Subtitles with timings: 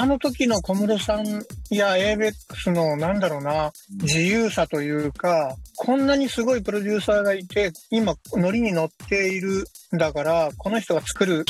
[0.00, 1.26] あの時の小室さん
[1.70, 9.64] や ABEX のなんだろうな、自由さというか、こんなにすごいプロデューサーがいて、今、ノリに乗っている
[9.96, 11.44] んだから、この人が作る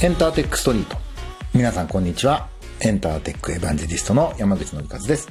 [0.00, 0.96] エンターテックストリート。
[1.52, 2.48] 皆さんこんにちは。
[2.82, 5.28] エンターテックエヴァンジェリストの山口のりかずです。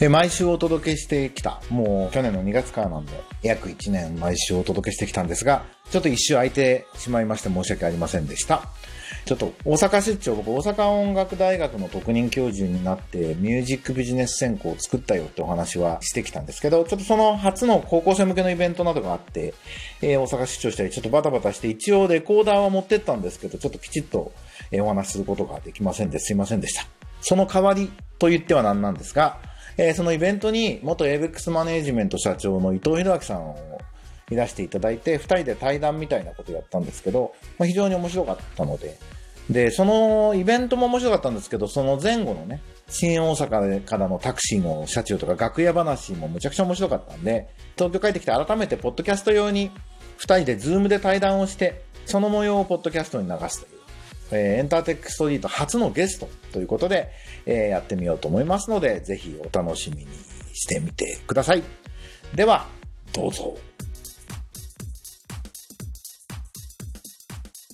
[0.00, 8.62] え毎週お届けしてきた、もう去年の2月からなんで、約1年毎週お届けしてきたんですが、ちょっと一周空いてしまいまして申し訳ありませんでした。
[9.24, 19.52] ちょっと大阪出張、僕大阪音楽大学の特任教授になってミュージックビジネス専攻を作ったよってお話はしてきたんですけど、ちょっとその初の高校生向けのイベントなどがあって、
[20.00, 24.30] えー大阪出張したりちょっとバタバタして一応レコーダーは持ってったんですけど、ちょっときちっと
[24.74, 26.86] お話しすることができませんですいませんでした。
[27.20, 29.40] その代わりと言ってはなんなんですが、
[29.78, 33.78] えーそのイベントに元 ABEX マネージメント社長の伊藤博明さんを
[34.30, 38.98] いらしていただいて、二人で対談みたいなことをやったんですけど、まあ、非常に面白かったので、
[39.48, 49.70] で、そのイベントも面白かったんですけど、その前後のね、新大阪からのタクシーの車中とか楽屋話もむちゃくちゃ面白かったんで、東京帰ってきて改めてポッドキャスト用に
[50.16, 53.77] 二人でズームで対談をして、その模様をポッドキャストに流すという、
[54.30, 57.10] えーエンターテックストリート初のゲストということで、
[57.46, 60.06] えーやってみようと思いますので、ぜひお楽しみに
[60.54, 61.62] してみてください。
[62.34, 62.66] では、
[63.12, 63.56] どうぞ。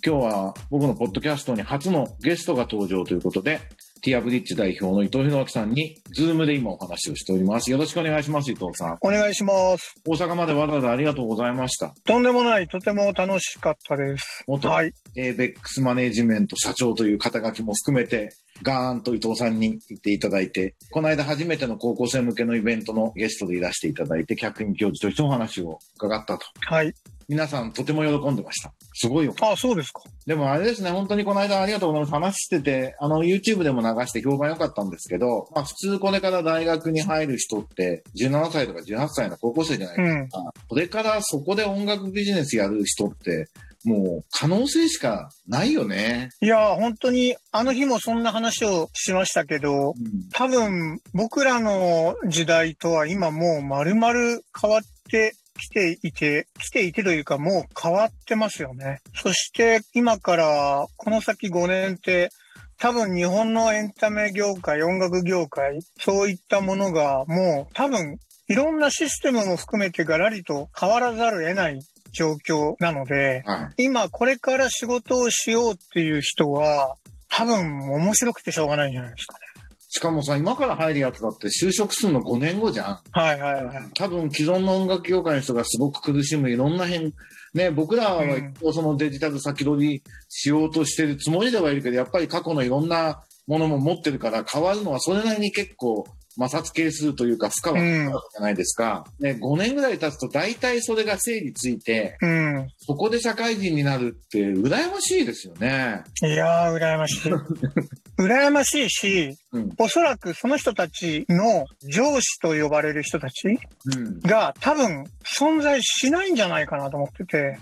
[0.07, 3.61] 今日は僕のポッドキャストに初のゲストが登場ということで、
[4.05, 7.71] ティアブリッジ代表の伊藤博明さんに、ズームで今お話をしております。
[7.71, 8.99] よろしくお願いします、伊藤さん。
[9.01, 9.95] お願いします。
[10.07, 11.95] 大阪までわざわざありがとうございました。
[12.05, 14.45] とんでもない、とても楽しかったです。
[14.47, 14.93] 元はい。
[15.17, 18.29] ABEX マネージメント社長という肩書きも含めて、
[18.65, 26.47] ガーンと伊藤さんに言っていただいて、この間初めての高校生向けのイベントのゲストでいらしていただいて、客員教授としてお話を伺ったと。
[26.67, 26.95] はい。
[27.29, 28.73] 皆さんとても喜んでました。
[28.95, 29.35] すごいよ。
[29.41, 30.03] あ、そうですか。
[30.27, 32.13] でもあれですね、本当にこの間ありがとうございます。
[32.13, 40.39] 話してて、あの、YouTube でも流して評判良かったんですけど、まあ普通これから大学に入る人って、17歳とか18歳の高校生じゃないですか。
[40.41, 40.47] うん。
[40.69, 43.49] これからそこで音楽ビジネスやる人って、
[43.85, 46.31] もう可能性しかないよね。
[46.41, 49.95] いや、本当に、あの日もそんな話をしましたけど、うん
[50.33, 54.13] 多分、僕らの時代とは今もう丸々
[54.61, 59.01] 変わってきていて、来ていてというかもう変わってますよね。
[59.15, 62.31] そして今からこの先5年って、
[62.79, 68.19] 多分日本のエンタメ業界、音楽業界、そういったものがもう多分
[68.49, 71.79] いろんなシステムも含めてガラリと変わらざるを得ない
[72.15, 73.85] 状況なので、はい。
[73.85, 76.97] 今これから仕事をしようっていう人は、
[77.29, 79.41] 多分面白くてしょうがないんじゃないですかね。
[79.89, 83.01] しかもさ、今から入るやつだって就職するの5年後じゃん。
[83.13, 83.91] はいはいはい。
[83.95, 87.13] 多分既存の音楽業界の人がすごく苦しむいろんな変、
[87.53, 96.05] ね、僕らはうん一応そのデジタル先取りしようとしてるつもりではいるけど、やっぱり過去のいろんなものも持ってるから変わるのはそれなりに結構
[96.37, 99.07] 摩擦係数というか負荷はかかるじゃないですか。
[99.21, 102.69] ね、5年ぐらい経つと大体それが整理ついて、うん。
[102.79, 106.03] そこで社会人になるって羨ましいですよね。
[106.23, 107.33] いやー、羨ましい。
[108.19, 109.71] 羨ましいし、うん。
[109.79, 114.21] おそらくその人たちの上司と呼ばれる人たちうん。
[114.21, 115.05] が多分
[115.39, 117.59] 存在しないんじゃないかなと思ってて。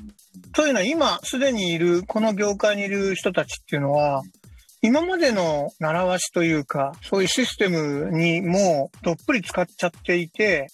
[0.54, 4.22] というのは今すでにいる、この業界にいる人たちっていうのは、
[4.84, 10.66] 今までの習わしというか、そういうシステムにもうどっぷり使っちゃっていて、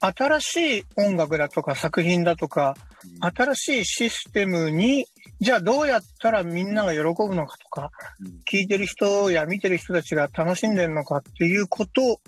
[0.00, 2.76] 新しい音楽だとか作品だとか、
[3.20, 5.06] 新しいシステムに、
[5.40, 7.90] じゃあどうやったらみんなが喜ぶのかとか、
[8.50, 12.20] 聞いてる人や見てる人たちが楽しんでるのかっていうこと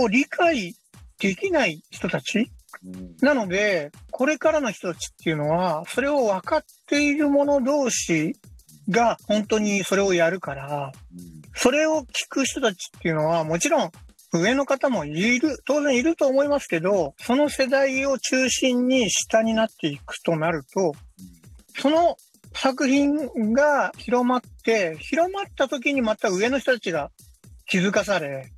[0.00, 0.74] を理解
[1.20, 2.50] できない人たち？
[2.84, 3.14] うん。
[3.20, 8.34] なので、これからの人たちっていうのは、それを分かっている者同士
[8.88, 10.92] が本当にそれをやるから、
[11.54, 13.90] それを聞く人たちっていうのは、もちろん
[14.32, 20.94] 上の方もいる、当然いると思いますけど、その世代を中心に下になっていくとなると、
[21.78, 22.16] その
[22.54, 27.10] 作品が広まって、広まった時にまた上の人たちが
[27.66, 28.50] 気づかされ、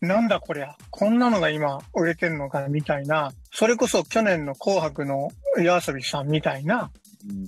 [0.00, 6.92] なんだこりゃ、こんなのが今売れてんのかみたいな、それこそ去年の紅白の夜遊びさんみたいな、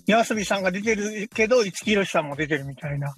[0.06, 3.14] 夜遊びさんが出てるけど、五木ひろしさんも出てるみたいな、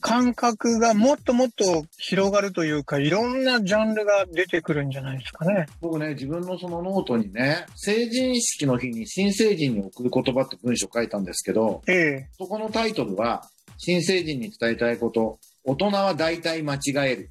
[0.00, 5.66] 感覚がもっともっと広がるというか、いろんなジャンルが出てくるんじゃないですかね。
[5.80, 12.28] 僕ね、自分のそのノートにね、成人式の日に新成人に送る言葉って文章書いたんですけど、ええ。
[12.38, 13.42] そこのタイトルは、
[13.78, 17.30] 新成人に伝えたいこと、大人は大体間違える。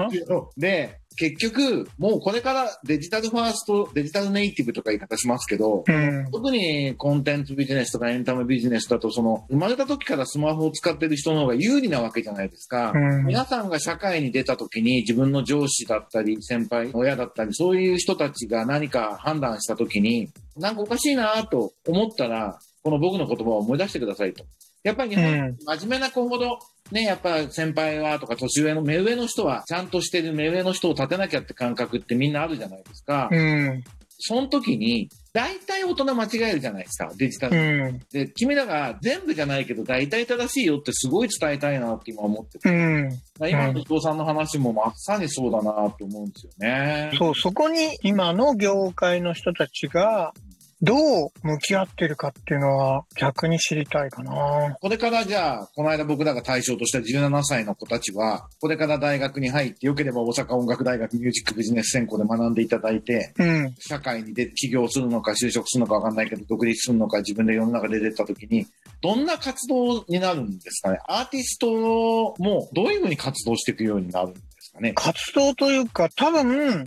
[0.56, 6.28] で、結局、もうこれからデジタルファースト、デジタルネイティブとか言い方しますけど、うん。
[6.32, 12.92] 特にコンテンツビジネスとかエンタメビジネスだと、その、生まれた時からスマホを使ってる人の方が有利なわけじゃないですか。
[12.94, 24.44] うん皆さんが社会に出た時に自分の上司だったり、先輩、親だったり、そういう人たちが何か判断した時に、なんかおかしいなと思ったら、この僕の言葉を思い出してくださいと。
[24.84, 26.58] やっぱり日本、うん真面目な子ほど、
[26.92, 33.28] ね、やっぱ先輩はとか年上の目上の人は、ちゃんとしてる目上の人を立てなきゃって感覚ってみんなあるじゃないですか。
[33.32, 33.82] うん。
[34.18, 38.00] その時に、大体大人間違えるじゃないですか、デジタルうん。
[38.12, 42.68] で、君らが全部じゃないけど、大体正しいよってすごい伝えたいなって今思ってて。
[42.68, 43.08] うん。
[43.48, 47.10] 今の伊藤さんの話もまさにそうだなと思うんですよね。
[47.18, 50.32] そう、そこに今の業界の人たちが
[50.84, 54.76] どう向き合ってるかっていうのは逆に知りたいかな。
[54.78, 63.74] これからじゃあ、この間僕らが対象とした17歳の子たちは、これから大学に入って、よければ大阪音楽大学ミュージックビジネス専攻で学んでいただいて、うん。
[63.78, 68.66] 社会に出起業するのか就職するのかわかんないけど、独立するのか自分で世の中で出た時に、
[69.00, 70.98] どんな活動になるんですかね？
[71.06, 74.92] アーティストもどういうふうに活動していくようになるんですかね？
[74.92, 76.86] 活動というか多分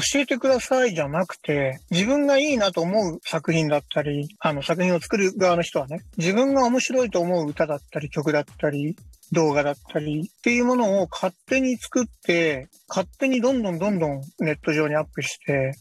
[0.00, 8.96] 教えてくださいじゃなくて、自分がいいなと思う作品だったり、あの作品を作る側の人はね、自分が面白いと思う歌だったり曲だったり、
[9.32, 15.72] 動画だったりっていうものを勝手に作って、勝手にどんどんどんどんネット上にアップして、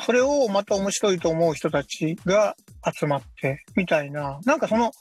[0.00, 2.54] それをまた面白いと思う人たちが
[2.98, 4.92] 集まって、みたいな、なんかその、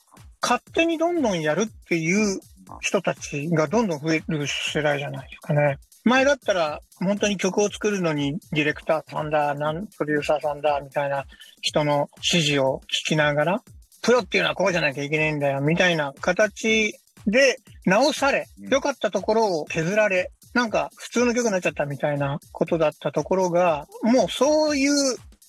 [0.41, 2.39] 勝手にどんどんやるっていう
[2.81, 5.77] 人たちがどんどん増える世代じゃないですかね。
[6.05, 11.25] 前だったら、本当に曲を作るのに、ディレクターさんだ、なんプロデューサーさんだ、みたいな
[11.61, 13.63] 人の指示を聞きながら、
[14.03, 16.93] プロっていうのはこうじゃなきゃいけないんだよ、みたいな形
[17.25, 17.57] で
[17.87, 24.91] 直され、良かったところを削られ、なんか普通の曲になっちゃったみたいなことだったところが、もうそういう、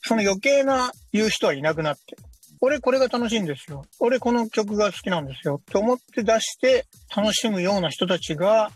[0.02, 2.16] その余計な言う人はいなくなって、
[2.62, 3.84] 俺これが楽しいんですよ。
[4.00, 5.60] 俺この曲が好きなんですよ。
[5.60, 8.70] って思って出して楽しむような人たちが、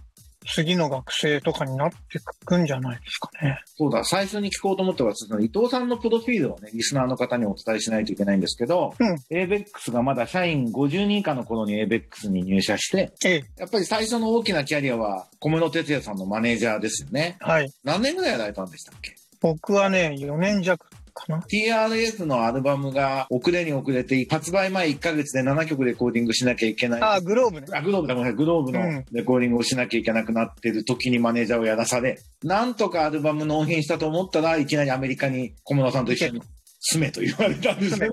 [0.46, 1.96] 次の学生とかになって
[2.44, 3.60] くんじゃないですかね。
[3.76, 17.36] そうだ、最初に聞こうと思ったら、その伊藤さんのプロフィールをね、リスナーの方にお伝えしないといけないんですけど、うん ABEX がまだ社員50人以下の頃に ABEX に入社して、ええ、やっぱり最初の大きなキャリアは小室哲也さんのマネージャーですよね。
[17.40, 17.72] はい。
[17.84, 19.14] 何年ぐらいやられたんでしたっけ？
[19.42, 20.89] 僕はね、4年弱
[21.26, 21.38] かな。
[21.40, 27.02] TRF のアルバムが遅れに遅れて、発売前1ヶ月で7曲レコーディングしなきゃいけない。
[27.02, 27.66] ああ、グローブね。
[27.72, 28.36] あグローブだ、ごめんなさい。
[28.36, 36.42] グローブのうんレコーディングをしなきゃいけなくなってる時にマネージャーをやらされ、なんとかアルバム納品したと思ったらいきなりアメリカに小室さんと一緒に
[36.80, 38.10] 住めと言われたんですよね。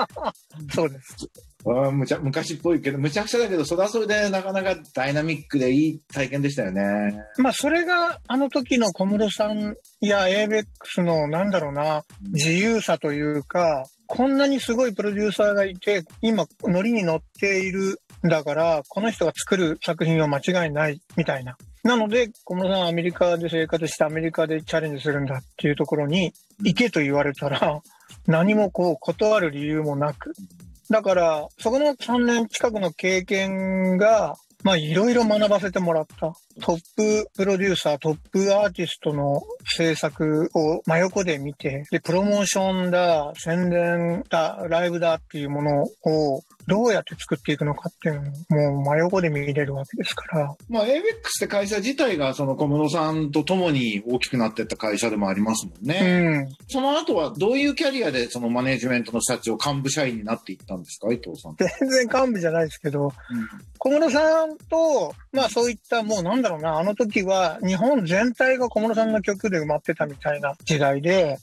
[0.74, 1.47] そうです。
[1.64, 6.82] むちゃ昔っぽいけど、むちゃくちゃだけど、それはそれでなかなかダイナミックでいい体験でしたよね。
[7.38, 21.56] まあ、それがあの時の小室さんや ABEX のなんだろうな、自由さというか、こんなにすごいプロデューサーがいて、今、ノリに乗っているんだから、この人が作る作品は間違いないみたいな。
[21.84, 26.32] なので、小室さんはアメリカで生活してアメリカでチャレンジするんだっていうところに
[26.62, 27.80] 行けと言われたら、
[28.26, 30.32] 何もこう断る理由もなく。
[30.90, 36.32] だから、そこの3年近くの経験が、まあ、いろいろ学ばせてもらった。
[36.60, 50.56] トッププロデューサー、トップアーティストの制作を真横で見て、で、プロモーションだ、宣伝だ、ライブだっていうものをどうやって作っていくのかっていうのをもう真横で見れるわけですから。
[50.68, 51.00] まあ、ABEX っ
[51.40, 56.38] て会社自体がその小室さんと共に大きくなっていった会社でもありますもんうね。
[56.42, 56.48] ん。
[56.68, 61.12] その後はどういうキャリアでそのマネジメントの社長、幹部社員になっていったんですか？
[61.12, 61.56] 伊藤さん。
[61.56, 61.68] 全
[62.06, 63.12] 然幹部じゃないですけど、
[63.78, 71.38] 小室さんと、まあそういったもうなんだろうな、あの時は日本全体が小室さんの曲で埋まってたみたいな時代で、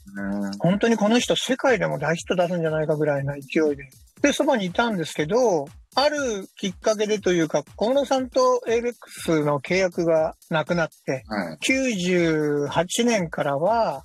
[0.60, 3.90] 本当にこの人世界でも大ヒット出すんじゃないかぐらいの勢いで。
[4.22, 5.68] で、そばにいたんですけど、
[5.98, 11.58] あるきっかけでというか、小室さんと ABEX の契約がなくなって、はい。
[11.58, 14.04] 98年からは、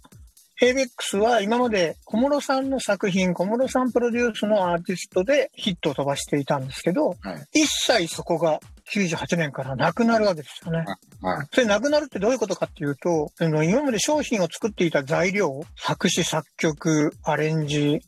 [0.63, 7.61] ABEX は今まで小室さんの作品、小室さんプロデュースのアーティストでヒットを飛ばしていたんですけど、はい。
[7.63, 8.61] 一切そこが
[8.95, 10.85] 98年からなくなるわけですよね。
[11.23, 11.47] はい。
[11.51, 18.01] それなくなるってどういうことかっていうと、今まで商品を作っていた材料、作詞、作曲、アレンジ、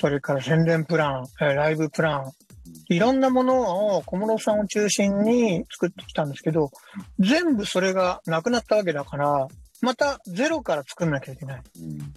[0.00, 2.32] それから宣伝プラン、ライブプラン、
[2.88, 6.70] いろんなものを小室さんを中心に作ってきたんですけど、
[7.18, 9.48] 全部それがなくなったわけだから、
[9.80, 11.62] またゼロから作んなきゃいけない。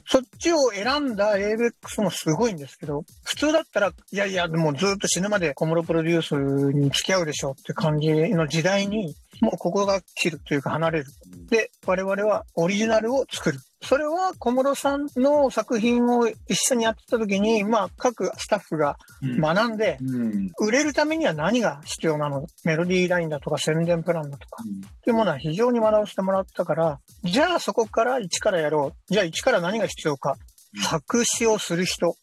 [0.08, 6.36] そっちを選んだ ABEX もすごいんですけど、普通だったら、いやいや、もうずっと死ぬまで小室プロデュース
[6.74, 11.06] に付き合うでしょって感じの時代に、もうここが切るというか離れる。
[11.50, 13.60] で、我々はオリジナルを作る。
[13.84, 20.52] それは小室さんの作品を一緒にやってた時に、まあ各スタッフが学んで、うん。
[20.60, 22.46] 売れるためには何が必要なの？
[22.64, 29.14] メロディーラインだとか宣伝プランだとか、っていうものは非常に学ばせてもらったから、じゃあそこから一からやろう。
[29.14, 30.36] じゃあ一から何が必要か。
[30.84, 32.16] 作詞をする人、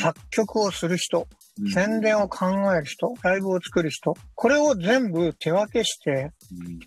[0.00, 1.26] 作曲をする人、
[1.72, 6.32] 宣伝を考える人、ライブを作る人、これを全部手分けして、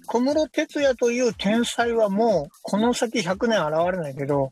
[0.05, 4.51] 小室哲哉という天才はもうこの先100年現れないけど、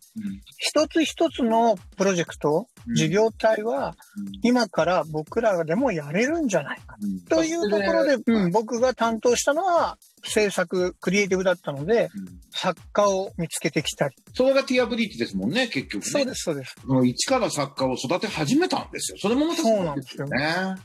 [0.58, 3.96] 一つ一つのプロジェクト、事業体は
[4.42, 6.96] 今から僕らでもやれるんじゃないか
[7.30, 9.98] というところで、うん、僕が担当したのは
[10.30, 12.10] 制作、クリエイティブだったので、
[12.52, 14.16] 作家を見つけてきたり。
[14.34, 16.10] それがティアブリッジですもんね、結局ね。
[16.10, 16.76] そうです、そうです。
[16.86, 19.18] もう一から作家を育て始めたんですよ。
[19.20, 20.76] それもまたそうなんですよね。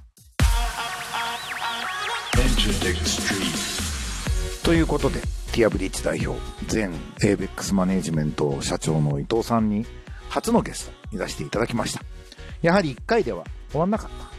[4.63, 5.21] ということで、
[5.53, 6.41] ティアブリッジ代表、
[6.73, 6.89] 前
[7.23, 9.85] ABEX マネージメント社長の伊藤さんに
[10.29, 12.03] 初のゲストに出していただきました。
[12.63, 14.31] やはり1回では終わんなかった。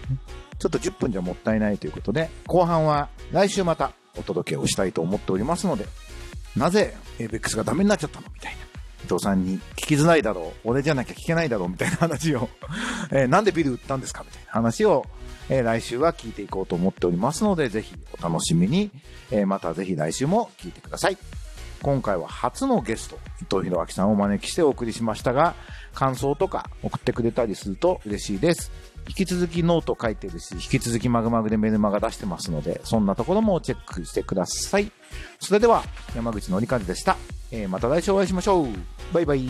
[0.57, 5.85] ちょっと10分じゃもったいないということで、後半は来週またお届けをしたいと思っておりますので、
[6.55, 8.59] なぜ ABEX がダメになっちゃったのみたいな。
[9.03, 12.49] 伊藤さんに聞きづらいだろう、俺じゃなきゃ聞けないだろうみたいな話を、
[13.11, 15.05] えーなんでビル売ったんですかみたいな話を、
[15.49, 18.91] えー来週は聞いていこうと思っておりますので、ぜひお楽しみに、
[19.31, 21.17] えーまたぜひ来週も聞いてください。
[21.81, 25.55] 今回は初のゲスト、伊藤博明さんをお招きしてお送りしましたが、
[25.95, 28.71] 感想とか送ってくれたりすると嬉しいです。
[29.11, 34.89] 引き続きノート書いてるし、引き続きまぐまぐでメルマガ出してますので、そんなところもチェックしてください。
[35.37, 35.83] それでは、
[36.15, 37.17] 山口のりかずでした。
[37.51, 38.67] えーまた来週お会いしましょう。
[39.11, 39.49] バイバイ。